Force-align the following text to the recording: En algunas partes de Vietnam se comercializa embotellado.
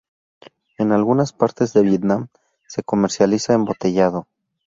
En 0.79 0.93
algunas 0.93 1.31
partes 1.31 1.73
de 1.73 1.83
Vietnam 1.83 2.29
se 2.65 2.81
comercializa 2.81 3.53
embotellado. 3.53 4.25